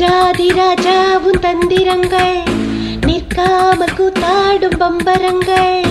[0.00, 2.38] ராஜாதி ராஜாவும் தந்திரங்கள்
[3.06, 5.89] நிற்காமல் கூத்தாடும் பம்பரங்கள்.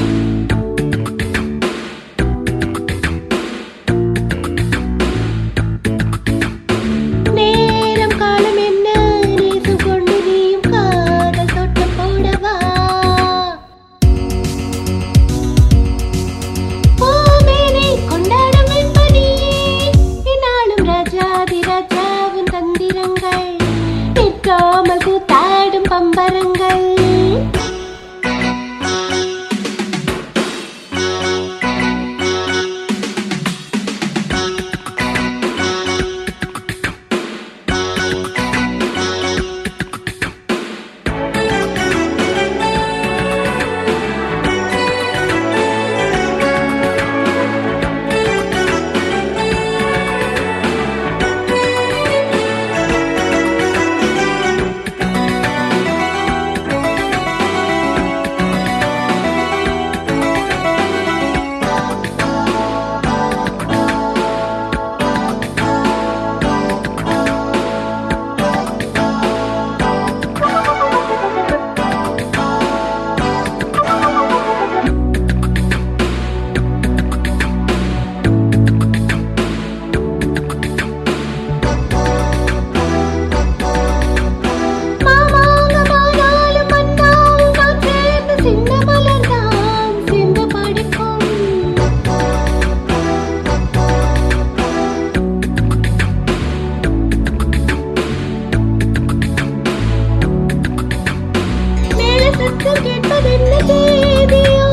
[102.60, 104.70] முகம் கேட்பதென்ன கேதியோ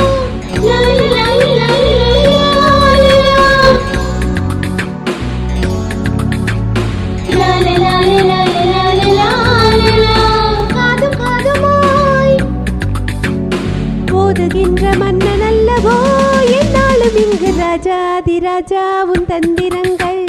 [19.29, 20.21] தந்திரங்கள்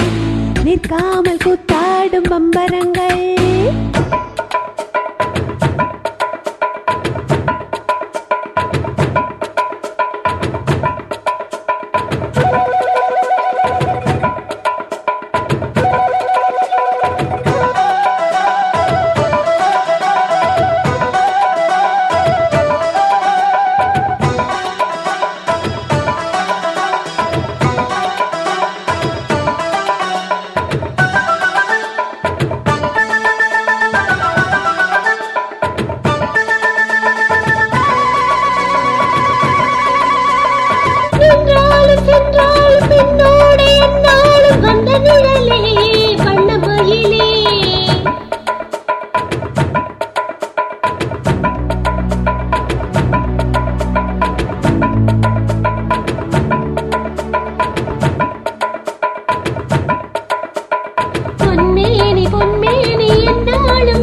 [0.64, 3.22] நிற்காமல் கூத்தாடும் பம்பரங்கள்